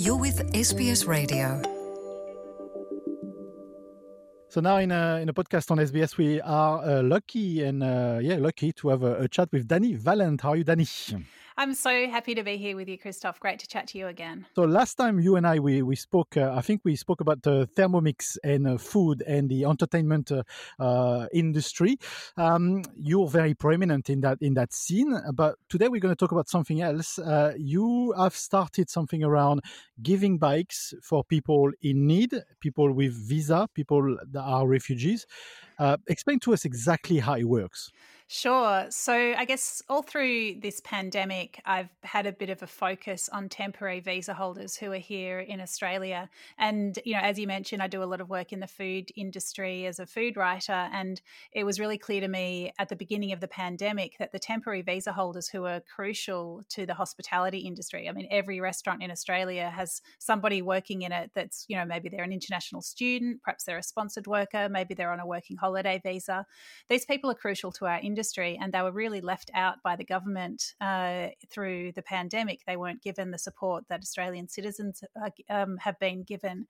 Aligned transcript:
You're 0.00 0.14
with 0.14 0.38
SBS 0.52 1.08
Radio. 1.08 1.60
So 4.48 4.60
now 4.60 4.76
in 4.76 4.92
a 4.92 5.18
in 5.20 5.28
a 5.28 5.34
podcast 5.34 5.72
on 5.72 5.78
SBS, 5.78 6.16
we 6.16 6.40
are 6.40 6.78
uh, 6.84 7.02
lucky 7.02 7.64
and 7.64 7.82
uh, 7.82 8.20
yeah, 8.22 8.36
lucky 8.36 8.72
to 8.74 8.90
have 8.90 9.02
a, 9.02 9.22
a, 9.22 9.28
chat 9.28 9.48
with 9.50 9.66
Dani 9.66 9.96
Valent. 9.96 10.40
How 10.42 10.50
are 10.50 10.56
you, 10.56 10.64
Dani? 10.64 10.86
I'm 11.60 11.74
so 11.74 12.06
happy 12.06 12.36
to 12.36 12.44
be 12.44 12.56
here 12.56 12.76
with 12.76 12.88
you, 12.88 12.96
Christoph. 12.96 13.40
Great 13.40 13.58
to 13.58 13.66
chat 13.66 13.88
to 13.88 13.98
you 13.98 14.06
again. 14.06 14.46
So 14.54 14.62
last 14.62 14.94
time 14.94 15.18
you 15.18 15.34
and 15.34 15.44
I 15.44 15.58
we 15.58 15.82
we 15.82 15.96
spoke, 15.96 16.36
uh, 16.36 16.54
I 16.54 16.60
think 16.60 16.82
we 16.84 16.94
spoke 16.94 17.20
about 17.20 17.42
the 17.42 17.66
Thermomix 17.76 18.36
and 18.44 18.68
uh, 18.68 18.78
food 18.78 19.24
and 19.26 19.50
the 19.50 19.64
entertainment 19.64 20.30
uh, 20.30 20.44
uh 20.78 21.26
industry. 21.32 21.98
Um, 22.36 22.84
you're 22.96 23.26
very 23.26 23.54
prominent 23.54 24.08
in 24.08 24.20
that 24.20 24.38
in 24.40 24.54
that 24.54 24.72
scene, 24.72 25.12
but 25.34 25.56
today 25.68 25.88
we're 25.88 26.00
going 26.00 26.14
to 26.14 26.24
talk 26.24 26.30
about 26.30 26.48
something 26.48 26.80
else. 26.80 27.18
Uh, 27.18 27.54
you 27.58 28.14
have 28.16 28.36
started 28.36 28.88
something 28.88 29.24
around 29.24 29.62
giving 30.00 30.38
bikes 30.38 30.94
for 31.02 31.24
people 31.24 31.72
in 31.82 32.06
need, 32.06 32.40
people 32.60 32.92
with 32.92 33.14
visa, 33.28 33.66
people 33.74 34.16
that 34.30 34.42
are 34.42 34.68
refugees. 34.68 35.26
Explain 36.06 36.38
to 36.40 36.52
us 36.52 36.64
exactly 36.64 37.18
how 37.18 37.34
it 37.34 37.48
works. 37.48 37.90
Sure. 38.30 38.84
So, 38.90 39.14
I 39.14 39.46
guess 39.46 39.80
all 39.88 40.02
through 40.02 40.56
this 40.60 40.80
pandemic, 40.84 41.62
I've 41.64 41.88
had 42.02 42.26
a 42.26 42.32
bit 42.32 42.50
of 42.50 42.62
a 42.62 42.66
focus 42.66 43.26
on 43.32 43.48
temporary 43.48 44.00
visa 44.00 44.34
holders 44.34 44.76
who 44.76 44.92
are 44.92 44.96
here 44.98 45.40
in 45.40 45.62
Australia. 45.62 46.28
And, 46.58 46.98
you 47.06 47.14
know, 47.14 47.20
as 47.22 47.38
you 47.38 47.46
mentioned, 47.46 47.82
I 47.82 47.86
do 47.86 48.02
a 48.02 48.04
lot 48.04 48.20
of 48.20 48.28
work 48.28 48.52
in 48.52 48.60
the 48.60 48.66
food 48.66 49.08
industry 49.16 49.86
as 49.86 49.98
a 49.98 50.04
food 50.04 50.36
writer. 50.36 50.90
And 50.92 51.22
it 51.52 51.64
was 51.64 51.80
really 51.80 51.96
clear 51.96 52.20
to 52.20 52.28
me 52.28 52.70
at 52.78 52.90
the 52.90 52.96
beginning 52.96 53.32
of 53.32 53.40
the 53.40 53.48
pandemic 53.48 54.16
that 54.18 54.32
the 54.32 54.38
temporary 54.38 54.82
visa 54.82 55.12
holders 55.14 55.48
who 55.48 55.64
are 55.64 55.80
crucial 55.80 56.64
to 56.68 56.84
the 56.84 56.92
hospitality 56.92 57.60
industry, 57.60 58.10
I 58.10 58.12
mean, 58.12 58.28
every 58.30 58.60
restaurant 58.60 59.02
in 59.02 59.10
Australia 59.10 59.70
has 59.70 60.02
somebody 60.18 60.60
working 60.60 61.00
in 61.00 61.12
it 61.12 61.30
that's, 61.34 61.64
you 61.66 61.76
know, 61.78 61.86
maybe 61.86 62.10
they're 62.10 62.24
an 62.24 62.32
international 62.34 62.82
student, 62.82 63.40
perhaps 63.42 63.64
they're 63.64 63.78
a 63.78 63.82
sponsored 63.82 64.26
worker, 64.26 64.68
maybe 64.70 64.92
they're 64.92 65.12
on 65.12 65.20
a 65.20 65.26
working 65.26 65.56
holiday 65.56 65.98
visa. 66.04 66.44
These 66.90 67.06
people 67.06 67.30
are 67.30 67.34
crucial 67.34 67.72
to 67.72 67.86
our 67.86 67.98
industry 67.98 68.17
and 68.60 68.72
they 68.72 68.82
were 68.82 68.92
really 68.92 69.20
left 69.20 69.50
out 69.54 69.82
by 69.82 69.96
the 69.96 70.04
government 70.04 70.74
uh, 70.80 71.28
through 71.50 71.92
the 71.92 72.02
pandemic. 72.02 72.60
They 72.66 72.76
weren't 72.76 73.02
given 73.02 73.30
the 73.30 73.38
support 73.38 73.84
that 73.88 74.00
Australian 74.00 74.48
citizens 74.48 75.02
uh, 75.20 75.30
um, 75.48 75.76
have 75.78 75.98
been 75.98 76.22
given. 76.22 76.66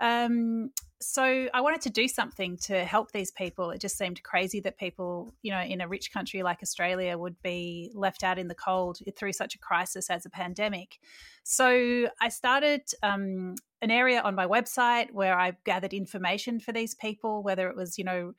Um, 0.00 0.70
so 1.00 1.48
I 1.54 1.60
wanted 1.60 1.80
to 1.82 1.90
do 1.90 2.08
something 2.08 2.56
to 2.62 2.84
help 2.84 3.12
these 3.12 3.30
people. 3.30 3.70
It 3.70 3.80
just 3.80 3.96
seemed 3.96 4.22
crazy 4.22 4.60
that 4.60 4.76
people, 4.76 5.34
you 5.42 5.52
know, 5.52 5.60
in 5.60 5.80
a 5.80 5.88
rich 5.88 6.12
country 6.12 6.42
like 6.42 6.58
Australia 6.62 7.16
would 7.16 7.40
be 7.42 7.90
left 7.94 8.24
out 8.24 8.38
in 8.38 8.48
the 8.48 8.54
cold 8.54 8.98
through 9.16 9.32
such 9.32 9.54
a 9.54 9.58
crisis 9.58 10.10
as 10.10 10.26
a 10.26 10.30
pandemic. 10.30 10.98
So 11.44 12.08
I 12.20 12.28
started 12.28 12.82
um, 13.02 13.54
an 13.82 13.90
area 13.90 14.20
on 14.20 14.36
my 14.36 14.46
website 14.46 15.10
where 15.12 15.36
I 15.38 15.52
gathered 15.64 15.92
information 15.92 16.60
for 16.60 16.72
these 16.72 16.94
people, 16.94 17.42
whether 17.42 17.68
it 17.68 17.76
was, 17.76 17.98
you 17.98 18.04
know, 18.04 18.32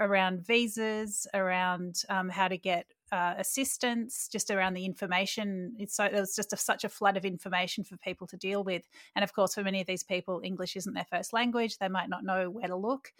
around 0.00 0.44
visas, 0.46 1.26
around 1.34 2.02
um, 2.08 2.30
how 2.30 2.48
to 2.48 2.56
get 2.56 2.86
uh, 3.12 3.34
assistance, 3.38 4.26
just 4.26 4.50
around 4.50 4.72
the 4.72 4.86
information. 4.86 5.74
It's 5.78 5.94
so 5.94 6.08
there 6.10 6.20
was 6.20 6.34
just 6.34 6.52
a, 6.54 6.56
such 6.56 6.82
a 6.82 6.88
flood 6.88 7.16
of 7.18 7.26
information 7.26 7.84
for 7.84 7.96
people 7.98 8.26
to 8.28 8.36
deal 8.38 8.64
with, 8.64 8.88
and 9.14 9.22
of 9.22 9.32
course, 9.32 9.54
for 9.54 9.62
many 9.62 9.80
of 9.80 9.86
these 9.86 10.02
people, 10.02 10.40
English 10.42 10.76
isn't 10.76 10.94
their 10.94 11.06
first 11.08 11.32
language; 11.32 11.78
they 11.78 11.88
might 11.88 12.08
not 12.08 12.24
know 12.24 12.50
where 12.50 12.66
to 12.66 12.76
look. 12.76 13.12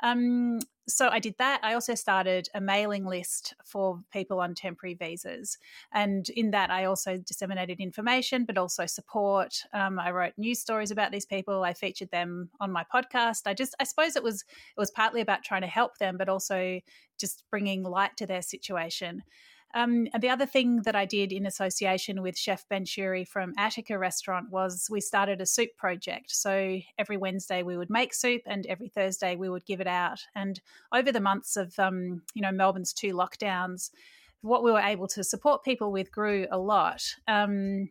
Um, 0.00 0.60
so 0.88 1.08
I 1.08 1.18
did 1.18 1.36
that. 1.38 1.60
I 1.62 1.74
also 1.74 1.94
started 1.94 2.48
a 2.54 2.60
mailing 2.60 3.04
list 3.04 3.54
for 3.64 4.00
people 4.12 4.40
on 4.40 4.54
temporary 4.54 4.94
visas, 4.94 5.58
and 5.92 6.28
in 6.30 6.50
that, 6.50 6.70
I 6.70 6.84
also 6.84 7.16
disseminated 7.18 7.80
information, 7.80 8.44
but 8.44 8.58
also 8.58 8.86
support. 8.86 9.64
Um, 9.72 9.98
I 9.98 10.10
wrote 10.10 10.34
news 10.36 10.60
stories 10.60 10.90
about 10.90 11.12
these 11.12 11.26
people. 11.26 11.62
I 11.62 11.72
featured 11.72 12.10
them 12.10 12.50
on 12.60 12.72
my 12.72 12.84
podcast. 12.92 13.42
I 13.46 13.54
just, 13.54 13.74
I 13.80 13.84
suppose, 13.84 14.16
it 14.16 14.22
was 14.22 14.42
it 14.42 14.80
was 14.80 14.90
partly 14.90 15.20
about 15.20 15.44
trying 15.44 15.62
to 15.62 15.68
help 15.68 15.98
them, 15.98 16.16
but 16.16 16.28
also 16.28 16.80
just 17.18 17.44
bringing 17.50 17.82
light 17.82 18.16
to 18.16 18.26
their 18.26 18.42
situation. 18.42 19.22
Um, 19.74 20.06
and 20.12 20.22
the 20.22 20.28
other 20.28 20.46
thing 20.46 20.82
that 20.82 20.94
I 20.94 21.06
did 21.06 21.32
in 21.32 21.46
association 21.46 22.22
with 22.22 22.36
Chef 22.36 22.68
Ben 22.68 22.84
Shewry 22.84 23.24
from 23.24 23.54
Attica 23.56 23.98
Restaurant 23.98 24.50
was 24.50 24.88
we 24.90 25.00
started 25.00 25.40
a 25.40 25.46
soup 25.46 25.70
project. 25.76 26.30
So 26.30 26.78
every 26.98 27.16
Wednesday 27.16 27.62
we 27.62 27.76
would 27.76 27.90
make 27.90 28.12
soup, 28.14 28.42
and 28.46 28.66
every 28.66 28.88
Thursday 28.88 29.36
we 29.36 29.48
would 29.48 29.64
give 29.64 29.80
it 29.80 29.86
out. 29.86 30.20
And 30.34 30.60
over 30.92 31.10
the 31.10 31.20
months 31.20 31.56
of 31.56 31.78
um, 31.78 32.22
you 32.34 32.42
know 32.42 32.52
Melbourne's 32.52 32.92
two 32.92 33.14
lockdowns, 33.14 33.90
what 34.42 34.62
we 34.62 34.72
were 34.72 34.80
able 34.80 35.08
to 35.08 35.24
support 35.24 35.64
people 35.64 35.90
with 35.90 36.12
grew 36.12 36.46
a 36.50 36.58
lot. 36.58 37.02
Um, 37.26 37.88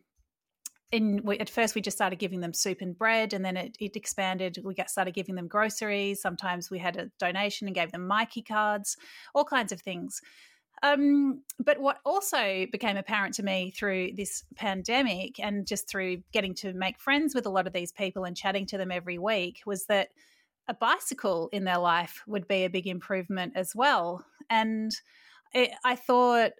in 0.92 1.22
we, 1.24 1.38
at 1.38 1.48
first 1.50 1.74
we 1.74 1.80
just 1.80 1.96
started 1.96 2.18
giving 2.18 2.40
them 2.40 2.52
soup 2.52 2.82
and 2.82 2.96
bread 2.96 3.32
and 3.32 3.42
then 3.42 3.56
it, 3.56 3.76
it 3.80 3.96
expanded 3.96 4.58
we 4.62 4.74
got 4.74 4.90
started 4.90 5.14
giving 5.14 5.34
them 5.34 5.48
groceries 5.48 6.20
sometimes 6.20 6.70
we 6.70 6.78
had 6.78 6.96
a 6.96 7.10
donation 7.18 7.66
and 7.66 7.74
gave 7.74 7.90
them 7.90 8.06
Myki 8.06 8.46
cards 8.46 8.98
all 9.34 9.44
kinds 9.44 9.72
of 9.72 9.80
things 9.80 10.20
um, 10.82 11.42
but 11.60 11.80
what 11.80 12.00
also 12.04 12.66
became 12.72 12.96
apparent 12.96 13.34
to 13.34 13.42
me 13.42 13.70
through 13.70 14.12
this 14.16 14.44
pandemic 14.56 15.38
and 15.38 15.66
just 15.66 15.88
through 15.88 16.22
getting 16.32 16.54
to 16.56 16.72
make 16.72 16.98
friends 16.98 17.34
with 17.34 17.46
a 17.46 17.50
lot 17.50 17.66
of 17.66 17.72
these 17.72 17.92
people 17.92 18.24
and 18.24 18.36
chatting 18.36 18.66
to 18.66 18.78
them 18.78 18.90
every 18.90 19.18
week 19.18 19.60
was 19.64 19.86
that 19.86 20.08
a 20.68 20.74
bicycle 20.74 21.48
in 21.52 21.64
their 21.64 21.78
life 21.78 22.22
would 22.26 22.48
be 22.48 22.64
a 22.64 22.70
big 22.70 22.86
improvement 22.86 23.52
as 23.54 23.74
well. 23.74 24.24
And 24.50 24.92
it, 25.54 25.70
i 25.84 25.94
thought 25.94 26.52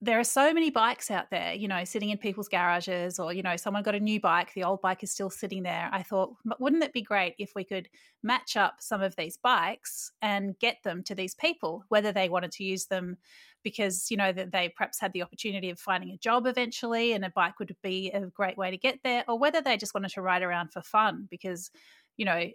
there 0.00 0.20
are 0.20 0.24
so 0.24 0.54
many 0.54 0.70
bikes 0.70 1.10
out 1.10 1.28
there, 1.30 1.52
you 1.54 1.66
know, 1.66 1.82
sitting 1.82 2.10
in 2.10 2.18
people's 2.18 2.46
garages, 2.48 3.18
or, 3.18 3.32
you 3.32 3.42
know, 3.42 3.56
someone 3.56 3.82
got 3.82 3.96
a 3.96 4.00
new 4.00 4.20
bike, 4.20 4.54
the 4.54 4.62
old 4.62 4.80
bike 4.80 5.02
is 5.02 5.10
still 5.10 5.28
sitting 5.28 5.64
there. 5.64 5.88
I 5.92 6.04
thought, 6.04 6.36
wouldn't 6.60 6.84
it 6.84 6.92
be 6.92 7.02
great 7.02 7.34
if 7.36 7.52
we 7.56 7.64
could 7.64 7.88
match 8.22 8.56
up 8.56 8.76
some 8.80 9.02
of 9.02 9.16
these 9.16 9.36
bikes 9.36 10.12
and 10.22 10.56
get 10.60 10.76
them 10.84 11.02
to 11.02 11.16
these 11.16 11.34
people, 11.34 11.82
whether 11.88 12.12
they 12.12 12.28
wanted 12.28 12.52
to 12.52 12.64
use 12.64 12.86
them 12.86 13.16
because, 13.64 14.08
you 14.08 14.16
know, 14.16 14.32
that 14.32 14.52
they 14.52 14.68
perhaps 14.68 15.00
had 15.00 15.12
the 15.12 15.22
opportunity 15.22 15.68
of 15.68 15.80
finding 15.80 16.10
a 16.10 16.18
job 16.18 16.46
eventually 16.46 17.12
and 17.12 17.24
a 17.24 17.30
bike 17.30 17.58
would 17.58 17.76
be 17.82 18.10
a 18.12 18.20
great 18.26 18.56
way 18.56 18.70
to 18.70 18.78
get 18.78 19.00
there, 19.02 19.24
or 19.26 19.36
whether 19.36 19.60
they 19.60 19.76
just 19.76 19.94
wanted 19.94 20.10
to 20.12 20.22
ride 20.22 20.42
around 20.42 20.72
for 20.72 20.80
fun 20.80 21.26
because, 21.28 21.72
you 22.16 22.24
know, 22.24 22.50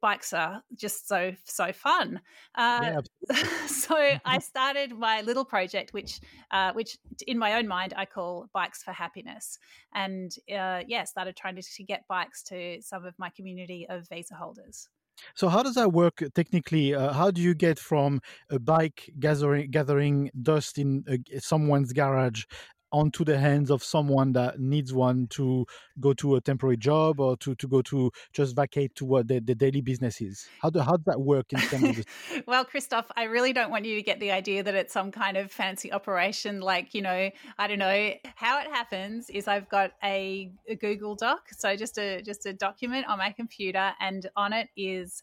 bikes 0.00 0.32
are 0.32 0.62
just 0.74 1.08
so 1.08 1.32
so 1.44 1.72
fun. 1.72 2.20
Uh, 2.54 3.00
yeah. 3.30 3.66
so 3.66 3.96
I 4.24 4.38
started 4.42 4.92
my 4.92 5.20
little 5.22 5.44
project, 5.44 5.92
which 5.92 6.20
uh, 6.50 6.72
which 6.72 6.98
in 7.26 7.38
my 7.38 7.54
own 7.54 7.68
mind 7.68 7.94
I 7.96 8.06
call 8.06 8.48
Bikes 8.52 8.82
for 8.82 8.92
Happiness, 8.92 9.58
and 9.94 10.34
uh, 10.50 10.80
yeah, 10.86 11.04
started 11.04 11.36
trying 11.36 11.56
to, 11.56 11.62
to 11.62 11.84
get 11.84 12.06
bikes 12.08 12.42
to 12.44 12.80
some 12.82 13.04
of 13.04 13.14
my 13.18 13.30
community 13.30 13.86
of 13.88 14.08
visa 14.08 14.34
holders. 14.34 14.88
So 15.34 15.48
how 15.48 15.62
does 15.62 15.74
that 15.74 15.92
work 15.92 16.22
technically? 16.34 16.94
Uh, 16.94 17.12
how 17.12 17.30
do 17.30 17.40
you 17.40 17.54
get 17.54 17.78
from 17.78 18.20
a 18.48 18.58
bike 18.58 19.10
gathering 19.18 19.70
gathering 19.70 20.30
dust 20.40 20.78
in 20.78 21.04
uh, 21.08 21.38
someone's 21.40 21.92
garage 21.92 22.44
onto 22.92 23.24
the 23.24 23.38
hands 23.38 23.70
of 23.70 23.82
someone 23.82 24.32
that 24.32 24.58
needs 24.60 24.92
one 24.92 25.26
to 25.28 25.66
go 26.00 26.12
to 26.14 26.36
a 26.36 26.40
temporary 26.40 26.76
job 26.76 27.20
or 27.20 27.36
to, 27.38 27.54
to 27.56 27.68
go 27.68 27.82
to 27.82 28.10
just 28.32 28.56
vacate 28.56 28.94
to 28.96 29.04
what 29.04 29.28
the, 29.28 29.40
the 29.40 29.54
daily 29.54 29.80
business 29.80 30.20
is? 30.20 30.48
How, 30.60 30.70
do, 30.70 30.80
how 30.80 30.96
does 30.96 31.04
that 31.06 31.20
work 31.20 31.52
in 31.52 31.60
terms 31.60 31.98
of 31.98 32.06
Well, 32.46 32.64
Christoph, 32.64 33.10
I 33.16 33.24
really 33.24 33.52
don't 33.52 33.70
want 33.70 33.84
you 33.84 33.96
to 33.96 34.02
get 34.02 34.20
the 34.20 34.32
idea 34.32 34.62
that 34.62 34.74
it's 34.74 34.92
some 34.92 35.10
kind 35.10 35.36
of 35.36 35.50
fancy 35.50 35.92
operation 35.92 36.60
like, 36.60 36.94
you 36.94 37.02
know, 37.02 37.30
I 37.58 37.66
don't 37.66 37.78
know. 37.78 38.12
How 38.34 38.60
it 38.60 38.66
happens 38.68 39.30
is 39.30 39.48
I've 39.48 39.68
got 39.68 39.92
a, 40.02 40.52
a 40.68 40.76
Google 40.76 41.14
Doc, 41.14 41.48
so 41.56 41.76
just 41.76 41.98
a 41.98 42.22
just 42.22 42.46
a 42.46 42.52
document 42.52 43.06
on 43.06 43.18
my 43.18 43.32
computer 43.32 43.92
and 44.00 44.26
on 44.36 44.52
it 44.52 44.68
is 44.76 45.22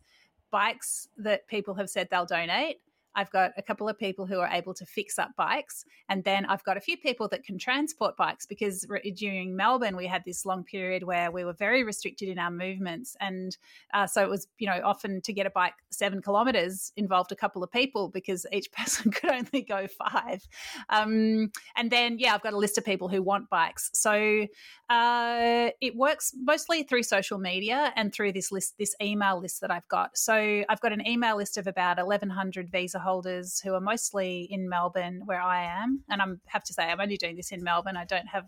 bikes 0.52 1.10
that 1.18 1.48
people 1.48 1.74
have 1.76 1.90
said 1.90 2.08
they'll 2.10 2.26
donate 2.26 2.78
I've 3.18 3.32
got 3.32 3.52
a 3.58 3.64
couple 3.64 3.90
of 3.90 3.98
people 3.98 4.28
who 4.28 4.40
are 4.40 4.50
able 4.50 4.76
to 4.76 4.86
fix 4.86 5.18
up 5.18 5.32
bikes. 5.36 5.84
And 6.08 6.24
then 6.24 6.46
I've 6.46 6.64
got 6.64 6.78
a 6.78 6.80
few 6.80 6.98
people 6.98 7.28
that 7.30 7.44
can 7.44 7.58
transport 7.58 8.16
bikes 8.16 8.46
because 8.46 8.86
during 9.16 9.56
Melbourne, 9.56 9.98
we 9.98 10.06
had 10.06 10.24
this 10.24 10.46
long 10.46 10.64
period 10.64 11.02
where 11.04 11.32
we 11.32 11.44
were 11.44 11.54
very 11.54 11.84
restricted 11.84 12.30
in 12.30 12.38
our 12.38 12.52
movements. 12.52 13.16
And 13.20 13.58
uh, 13.92 14.06
so 14.06 14.22
it 14.22 14.30
was, 14.30 14.48
you 14.60 14.68
know, 14.68 14.80
often 14.86 15.22
to 15.22 15.34
get 15.34 15.48
a 15.48 15.50
bike 15.50 15.74
seven 15.90 16.22
kilometers 16.22 16.94
involved 16.96 17.32
a 17.32 17.36
couple 17.36 17.64
of 17.64 17.72
people 17.72 18.08
because 18.08 18.46
each 18.54 18.72
person 18.78 19.12
could 19.12 19.32
only 19.32 19.64
go 19.64 19.88
five. 19.88 20.48
Um, 20.90 21.52
and 21.76 21.90
then, 21.90 22.20
yeah, 22.20 22.36
I've 22.36 22.44
got 22.44 22.54
a 22.54 22.58
list 22.58 22.78
of 22.78 22.86
people 22.86 23.08
who 23.08 23.24
want 23.24 23.50
bikes. 23.50 23.90
So 23.94 24.46
uh, 24.90 25.70
it 25.82 25.96
works 25.96 26.34
mostly 26.38 26.84
through 26.84 27.04
social 27.04 27.40
media 27.40 27.92
and 27.96 28.14
through 28.14 28.34
this 28.34 28.52
list, 28.52 28.76
this 28.78 28.96
email 29.02 29.42
list 29.42 29.62
that 29.62 29.72
I've 29.72 29.88
got. 29.88 30.16
So 30.20 30.36
I've 30.70 30.82
got 30.82 30.94
an 30.94 31.08
email 31.08 31.36
list 31.36 31.58
of 31.58 31.66
about 31.66 31.98
1,100 31.98 32.70
visa 32.70 33.00
holders 33.08 33.62
who 33.64 33.74
are 33.74 33.86
mostly 33.94 34.48
in 34.52 34.68
Melbourne, 34.68 35.22
where 35.26 35.42
I 35.42 35.64
am. 35.64 36.04
And 36.10 36.22
I 36.22 36.26
have 36.48 36.64
to 36.66 36.74
say, 36.74 36.84
I'm 36.84 37.00
only 37.00 37.18
doing 37.18 37.38
this 37.38 37.52
in 37.52 37.64
Melbourne. 37.64 37.96
I 37.96 38.06
don't 38.06 38.28
have 38.28 38.48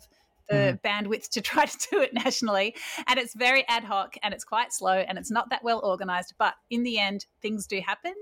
the 0.50 0.56
mm. 0.56 0.82
bandwidth 0.82 1.30
to 1.30 1.42
try 1.42 1.66
to 1.66 1.78
do 1.92 2.02
it 2.02 2.14
nationally. 2.14 2.76
And 3.08 3.18
it's 3.18 3.34
very 3.34 3.64
ad 3.68 3.86
hoc 3.86 4.16
and 4.22 4.34
it's 4.34 4.44
quite 4.44 4.74
slow 4.74 4.98
and 5.08 5.18
it's 5.18 5.32
not 5.32 5.50
that 5.52 5.64
well 5.64 5.80
organized. 5.84 6.34
But 6.38 6.56
in 6.70 6.84
the 6.84 7.00
end, 7.00 7.26
things 7.42 7.68
do 7.68 7.80
happen. 7.86 8.14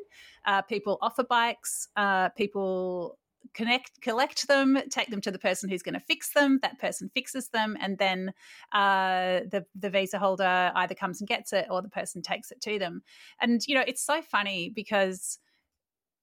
Uh, 0.45 0.62
people 0.62 0.98
offer 1.01 1.24
bikes, 1.24 1.88
uh, 1.95 2.30
people 2.30 3.18
connect, 3.54 4.01
collect 4.01 4.48
them, 4.48 4.78
take 4.90 5.10
them 5.10 5.22
to 5.22 5.31
the 5.31 5.40
person 5.40 5.69
who's 5.69 5.81
going 5.81 5.94
to 5.94 6.00
fix 6.00 6.33
them. 6.33 6.60
That 6.62 6.80
person 6.80 7.10
fixes 7.13 7.50
them, 7.50 7.78
and 7.80 7.98
then 7.98 8.33
uh, 8.72 9.42
the 9.51 9.66
the 9.75 9.90
visa 9.90 10.19
holder 10.19 10.72
either 10.75 10.95
comes 10.95 11.22
and 11.22 11.28
gets 11.28 11.54
it, 11.54 11.68
or 11.69 11.81
the 11.81 11.90
person 11.90 12.22
takes 12.22 12.51
it 12.51 12.62
to 12.62 12.78
them. 12.80 13.01
And 13.42 13.62
you 13.68 13.75
know, 13.75 13.83
it's 13.88 14.06
so 14.06 14.22
funny 14.22 14.72
because 14.74 15.40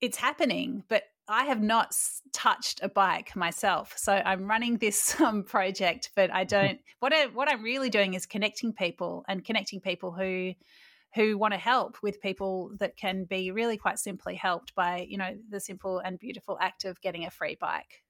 it's 0.04 0.18
happening, 0.18 0.84
but 0.88 1.04
I 1.28 1.44
have 1.44 1.62
not 1.62 1.96
touched 2.32 2.80
a 2.82 2.88
bike 2.88 3.34
myself. 3.34 3.94
So 3.96 4.12
I'm 4.12 4.46
running 4.46 4.76
this 4.76 5.18
um, 5.20 5.42
project, 5.42 6.10
but 6.14 6.32
I 6.32 6.44
mm-hmm. 6.44 6.48
don't. 6.48 6.80
What 7.00 7.12
I, 7.12 7.26
what 7.26 7.50
I'm 7.50 7.62
really 7.62 7.90
doing 7.90 8.14
is 8.14 8.26
connecting 8.26 8.72
people 8.72 9.24
and 9.28 9.44
connecting 9.44 9.80
people 9.80 10.12
who 10.12 10.52
who 11.14 11.38
want 11.38 11.54
to 11.54 11.58
help 11.58 11.96
with 12.02 12.20
people 12.20 12.72
that 12.80 12.96
can 12.96 13.24
be 13.24 13.52
really 13.52 13.76
quite 13.76 13.98
simply 13.98 14.34
helped 14.34 14.74
by 14.74 15.06
you 15.08 15.16
know 15.16 15.36
the 15.48 15.60
simple 15.60 15.98
and 15.98 16.18
beautiful 16.18 16.58
act 16.60 16.84
of 16.84 17.00
getting 17.00 17.24
a 17.24 17.30
free 17.30 17.56
bike. 17.60 18.02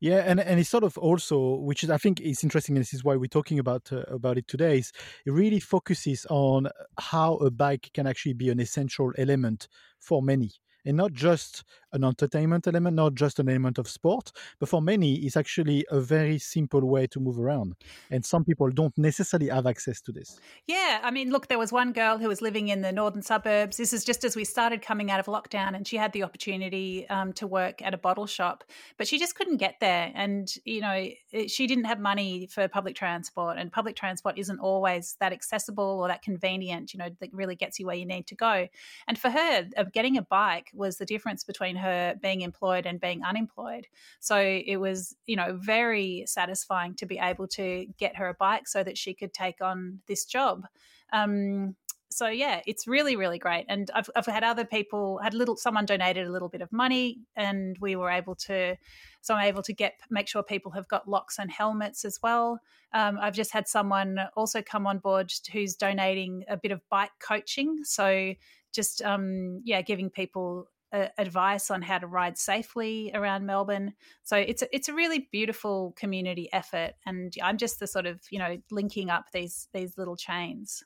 Yeah, 0.00 0.24
and, 0.26 0.40
and 0.40 0.58
it's 0.58 0.68
sort 0.68 0.82
of 0.82 0.98
also, 0.98 1.54
which 1.54 1.84
is 1.84 1.90
I 1.90 1.98
think 1.98 2.20
is 2.20 2.42
interesting, 2.42 2.76
and 2.76 2.82
this 2.82 2.92
is 2.92 3.04
why 3.04 3.14
we're 3.16 3.26
talking 3.26 3.58
about 3.58 3.92
uh, 3.92 4.02
about 4.08 4.38
it 4.38 4.48
today. 4.48 4.78
Is 4.78 4.92
it 5.26 5.30
really 5.30 5.60
focuses 5.60 6.26
on 6.28 6.68
how 6.98 7.34
a 7.36 7.50
bike 7.50 7.90
can 7.94 8.06
actually 8.06 8.32
be 8.32 8.48
an 8.48 8.58
essential 8.58 9.12
element 9.16 9.68
for 9.98 10.22
many 10.22 10.52
and 10.84 10.96
not 10.96 11.12
just 11.12 11.64
an 11.92 12.04
entertainment 12.04 12.66
element, 12.66 12.96
not 12.96 13.14
just 13.14 13.38
an 13.38 13.48
element 13.48 13.78
of 13.78 13.88
sport, 13.88 14.32
but 14.58 14.68
for 14.68 14.80
many, 14.80 15.14
it's 15.16 15.36
actually 15.36 15.84
a 15.90 16.00
very 16.00 16.38
simple 16.38 16.84
way 16.86 17.06
to 17.06 17.20
move 17.20 17.38
around. 17.38 17.74
And 18.10 18.24
some 18.24 18.44
people 18.44 18.70
don't 18.70 18.96
necessarily 18.96 19.48
have 19.50 19.66
access 19.66 20.00
to 20.02 20.12
this. 20.12 20.38
Yeah. 20.66 21.00
I 21.02 21.10
mean, 21.10 21.30
look, 21.30 21.48
there 21.48 21.58
was 21.58 21.72
one 21.72 21.92
girl 21.92 22.18
who 22.18 22.28
was 22.28 22.42
living 22.42 22.68
in 22.68 22.80
the 22.80 22.92
northern 22.92 23.22
suburbs. 23.22 23.76
This 23.76 23.92
is 23.92 24.04
just 24.04 24.24
as 24.24 24.36
we 24.36 24.44
started 24.44 24.82
coming 24.82 25.10
out 25.10 25.20
of 25.20 25.26
lockdown, 25.26 25.74
and 25.74 25.86
she 25.86 25.96
had 25.96 26.12
the 26.12 26.22
opportunity 26.22 27.08
um, 27.08 27.32
to 27.34 27.46
work 27.46 27.82
at 27.82 27.94
a 27.94 27.98
bottle 27.98 28.26
shop, 28.26 28.64
but 28.96 29.06
she 29.08 29.18
just 29.18 29.34
couldn't 29.34 29.56
get 29.56 29.76
there. 29.80 30.12
And, 30.14 30.52
you 30.64 30.80
know, 30.80 31.08
it, 31.32 31.50
she 31.50 31.66
didn't 31.66 31.84
have 31.84 32.00
money 32.00 32.46
for 32.46 32.68
public 32.68 32.94
transport, 32.96 33.58
and 33.58 33.72
public 33.72 33.96
transport 33.96 34.38
isn't 34.38 34.58
always 34.60 35.16
that 35.20 35.32
accessible 35.32 36.00
or 36.00 36.08
that 36.08 36.22
convenient, 36.22 36.92
you 36.92 36.98
know, 36.98 37.08
that 37.20 37.32
really 37.32 37.56
gets 37.56 37.78
you 37.78 37.86
where 37.86 37.96
you 37.96 38.06
need 38.06 38.26
to 38.28 38.34
go. 38.34 38.68
And 39.06 39.18
for 39.18 39.30
her, 39.30 39.68
getting 39.92 40.16
a 40.16 40.22
bike 40.22 40.70
was 40.74 40.98
the 40.98 41.06
difference 41.06 41.44
between 41.44 41.76
her 41.80 42.14
being 42.20 42.42
employed 42.42 42.86
and 42.86 43.00
being 43.00 43.24
unemployed. 43.24 43.86
So 44.20 44.38
it 44.38 44.76
was, 44.76 45.16
you 45.26 45.36
know, 45.36 45.58
very 45.60 46.24
satisfying 46.26 46.94
to 46.96 47.06
be 47.06 47.18
able 47.18 47.48
to 47.48 47.86
get 47.98 48.16
her 48.16 48.28
a 48.28 48.34
bike 48.34 48.68
so 48.68 48.82
that 48.84 48.96
she 48.96 49.14
could 49.14 49.32
take 49.32 49.60
on 49.60 50.00
this 50.06 50.24
job. 50.24 50.66
Um, 51.12 51.76
so 52.12 52.26
yeah, 52.26 52.60
it's 52.66 52.88
really 52.88 53.14
really 53.14 53.38
great. 53.38 53.66
And 53.68 53.90
I've 53.94 54.10
I've 54.16 54.26
had 54.26 54.42
other 54.42 54.64
people 54.64 55.20
had 55.22 55.32
little 55.32 55.56
someone 55.56 55.86
donated 55.86 56.26
a 56.26 56.32
little 56.32 56.48
bit 56.48 56.60
of 56.60 56.72
money, 56.72 57.20
and 57.36 57.76
we 57.80 57.94
were 57.96 58.10
able 58.10 58.34
to. 58.46 58.76
So 59.22 59.34
I'm 59.34 59.46
able 59.46 59.62
to 59.62 59.72
get 59.72 59.94
make 60.10 60.28
sure 60.28 60.42
people 60.42 60.72
have 60.72 60.88
got 60.88 61.08
locks 61.08 61.38
and 61.38 61.50
helmets 61.50 62.04
as 62.04 62.18
well. 62.22 62.60
Um, 62.92 63.18
I've 63.20 63.34
just 63.34 63.52
had 63.52 63.68
someone 63.68 64.18
also 64.36 64.60
come 64.60 64.86
on 64.86 64.98
board 64.98 65.32
who's 65.52 65.76
donating 65.76 66.44
a 66.48 66.56
bit 66.56 66.72
of 66.72 66.80
bike 66.90 67.12
coaching. 67.20 67.84
So 67.84 68.34
just 68.72 69.02
um, 69.02 69.60
yeah, 69.64 69.82
giving 69.82 70.10
people 70.10 70.66
advice 70.92 71.70
on 71.70 71.82
how 71.82 71.98
to 71.98 72.06
ride 72.06 72.38
safely 72.38 73.10
around 73.14 73.46
Melbourne. 73.46 73.94
So 74.22 74.36
it's 74.36 74.62
a, 74.62 74.74
it's 74.74 74.88
a 74.88 74.94
really 74.94 75.28
beautiful 75.30 75.94
community 75.96 76.48
effort, 76.52 76.92
and 77.06 77.32
I'm 77.42 77.58
just 77.58 77.80
the 77.80 77.86
sort 77.86 78.06
of 78.06 78.20
you 78.30 78.38
know 78.38 78.56
linking 78.70 79.10
up 79.10 79.26
these 79.32 79.68
these 79.72 79.96
little 79.96 80.16
chains. 80.16 80.82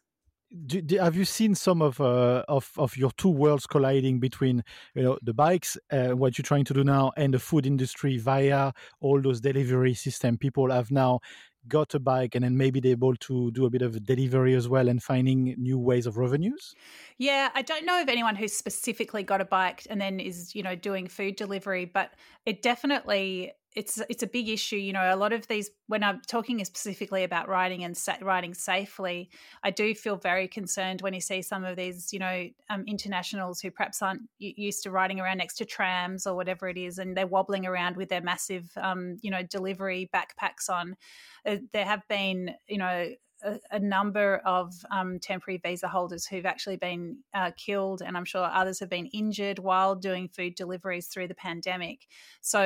Do, 0.66 0.80
do, 0.80 0.98
have 0.98 1.16
you 1.16 1.24
seen 1.24 1.56
some 1.56 1.82
of, 1.82 2.00
uh, 2.00 2.44
of 2.48 2.70
of 2.76 2.96
your 2.96 3.10
two 3.12 3.30
worlds 3.30 3.66
colliding 3.66 4.20
between 4.20 4.62
you 4.94 5.02
know 5.02 5.18
the 5.22 5.34
bikes, 5.34 5.76
uh, 5.90 6.10
what 6.10 6.38
you're 6.38 6.44
trying 6.44 6.64
to 6.66 6.74
do 6.74 6.84
now, 6.84 7.12
and 7.16 7.34
the 7.34 7.38
food 7.38 7.66
industry 7.66 8.18
via 8.18 8.72
all 9.00 9.20
those 9.20 9.40
delivery 9.40 9.94
system? 9.94 10.38
People 10.38 10.70
have 10.70 10.90
now 10.90 11.20
got 11.68 11.94
a 11.94 12.00
bike 12.00 12.34
and 12.34 12.44
then 12.44 12.56
maybe 12.56 12.80
they're 12.80 12.92
able 12.92 13.16
to 13.16 13.50
do 13.52 13.64
a 13.66 13.70
bit 13.70 13.82
of 13.82 14.04
delivery 14.04 14.54
as 14.54 14.68
well 14.68 14.88
and 14.88 15.02
finding 15.02 15.54
new 15.58 15.78
ways 15.78 16.06
of 16.06 16.16
revenues? 16.16 16.76
Yeah, 17.18 17.50
I 17.54 17.62
don't 17.62 17.86
know 17.86 18.00
of 18.00 18.08
anyone 18.08 18.36
who's 18.36 18.52
specifically 18.52 19.22
got 19.22 19.40
a 19.40 19.44
bike 19.44 19.86
and 19.88 20.00
then 20.00 20.20
is, 20.20 20.54
you 20.54 20.62
know, 20.62 20.74
doing 20.74 21.06
food 21.06 21.36
delivery, 21.36 21.84
but 21.84 22.14
it 22.44 22.62
definitely 22.62 23.52
it's 23.74 24.00
it's 24.08 24.22
a 24.22 24.26
big 24.26 24.48
issue. 24.48 24.76
You 24.76 24.92
know, 24.92 25.14
a 25.14 25.16
lot 25.16 25.32
of 25.32 25.48
these 25.48 25.70
when 25.88 26.04
I'm 26.04 26.20
talking 26.26 26.64
specifically 26.64 27.24
about 27.24 27.48
riding 27.48 27.82
and 27.84 27.96
sa- 27.96 28.16
riding 28.22 28.54
safely, 28.54 29.30
I 29.62 29.70
do 29.70 29.94
feel 29.94 30.16
very 30.16 30.46
concerned 30.46 31.02
when 31.02 31.12
you 31.14 31.20
see 31.20 31.42
some 31.42 31.64
of 31.64 31.76
these, 31.76 32.12
you 32.12 32.18
know, 32.18 32.48
um, 32.70 32.84
internationals 32.86 33.60
who 33.60 33.70
perhaps 33.70 34.00
aren't 34.00 34.22
used 34.38 34.84
to 34.84 34.90
riding 34.90 35.20
around 35.20 35.38
next 35.38 35.56
to 35.56 35.64
trams 35.64 36.26
or 36.26 36.36
whatever 36.36 36.68
it 36.68 36.76
is, 36.76 36.98
and 36.98 37.16
they're 37.16 37.26
wobbling 37.26 37.66
around 37.66 37.96
with 37.96 38.08
their 38.08 38.22
massive, 38.22 38.70
um, 38.76 39.16
you 39.22 39.30
know, 39.30 39.42
delivery 39.42 40.08
backpacks 40.14 40.70
on. 40.70 40.96
Uh, 41.44 41.56
there 41.72 41.84
have 41.84 42.06
been, 42.08 42.54
you 42.68 42.78
know, 42.78 43.08
a, 43.44 43.60
a 43.70 43.78
number 43.78 44.36
of 44.44 44.74
um, 44.90 45.18
temporary 45.18 45.58
visa 45.58 45.86
holders 45.86 46.26
who've 46.26 46.46
actually 46.46 46.76
been 46.76 47.18
uh, 47.34 47.50
killed, 47.56 48.02
and 48.02 48.16
I'm 48.16 48.24
sure 48.24 48.44
others 48.44 48.80
have 48.80 48.88
been 48.88 49.06
injured 49.06 49.58
while 49.58 49.94
doing 49.94 50.28
food 50.28 50.54
deliveries 50.54 51.08
through 51.08 51.28
the 51.28 51.34
pandemic. 51.34 52.06
So 52.40 52.64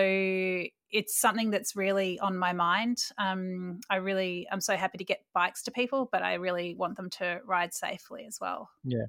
it's 0.90 1.20
something 1.20 1.50
that's 1.50 1.76
really 1.76 2.18
on 2.20 2.38
my 2.38 2.52
mind. 2.52 3.04
Um, 3.18 3.80
I 3.90 3.96
really, 3.96 4.46
I'm 4.50 4.60
so 4.60 4.76
happy 4.76 4.98
to 4.98 5.04
get 5.04 5.24
bikes 5.34 5.62
to 5.64 5.70
people, 5.70 6.08
but 6.10 6.22
I 6.22 6.34
really 6.34 6.74
want 6.74 6.96
them 6.96 7.10
to 7.10 7.40
ride 7.44 7.74
safely 7.74 8.24
as 8.26 8.38
well. 8.40 8.70
Yeah, 8.84 9.06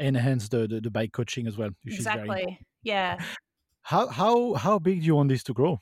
enhance 0.00 0.48
the 0.48 0.66
the, 0.66 0.80
the 0.80 0.90
bike 0.90 1.12
coaching 1.12 1.46
as 1.46 1.56
well. 1.56 1.70
Exactly. 1.86 2.58
Yeah. 2.82 3.18
How 3.82 4.08
how 4.08 4.54
how 4.54 4.78
big 4.78 5.00
do 5.00 5.06
you 5.06 5.14
want 5.14 5.28
this 5.28 5.42
to 5.44 5.54
grow? 5.54 5.80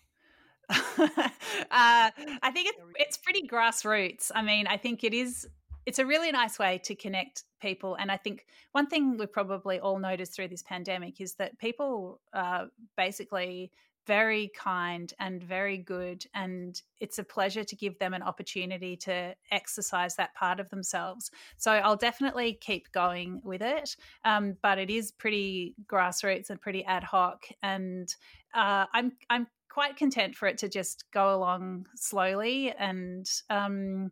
uh, 0.71 1.27
I 1.71 2.51
think 2.53 2.69
it's 2.69 2.79
it's 2.97 3.17
pretty 3.17 3.47
grassroots. 3.47 4.31
I 4.35 4.43
mean, 4.43 4.67
I 4.67 4.77
think 4.77 5.05
it 5.05 5.15
is. 5.15 5.49
It's 5.85 5.99
a 5.99 6.07
really 6.07 6.31
nice 6.31 6.59
way 6.59 6.81
to 6.85 6.95
connect 6.95 7.45
people, 7.61 7.97
and 7.97 8.11
I 8.11 8.17
think 8.17 8.47
one 8.73 8.87
thing 8.87 9.17
we've 9.17 9.33
probably 9.33 9.81
all 9.81 9.99
noticed 9.99 10.35
through 10.35 10.49
this 10.49 10.63
pandemic 10.63 11.21
is 11.21 11.35
that 11.35 11.59
people 11.59 12.21
are 12.33 12.69
basically 12.97 13.73
very 14.07 14.51
kind 14.57 15.13
and 15.21 15.43
very 15.43 15.79
good. 15.79 16.25
And 16.35 16.81
it's 17.01 17.19
a 17.19 17.25
pleasure 17.25 17.65
to 17.65 17.77
give 17.77 17.99
them 17.99 18.15
an 18.15 18.23
opportunity 18.23 18.97
to 18.99 19.35
exercise 19.51 20.17
that 20.17 20.35
part 20.35 20.61
of 20.61 20.69
themselves. 20.71 21.31
So 21.57 21.73
I'll 21.73 21.97
definitely 21.97 22.59
keep 22.61 22.91
going 22.93 23.41
with 23.45 23.63
it. 23.63 23.97
Um, 24.25 24.57
but 24.63 24.79
it 24.79 24.91
is 24.91 25.13
pretty 25.13 25.75
grassroots 25.87 26.51
and 26.51 26.61
pretty 26.61 26.85
ad 26.85 27.05
hoc. 27.05 27.45
And 27.63 28.15
uh, 28.55 28.87
I'm, 28.93 29.13
I'm 29.31 29.47
quite 29.73 29.97
content 29.97 30.35
for 30.35 30.47
it 30.47 30.59
to 30.59 30.69
just 30.69 31.05
go 31.13 31.35
along 31.35 31.87
slowly 31.97 32.73
and, 32.79 33.27
um, 33.49 34.11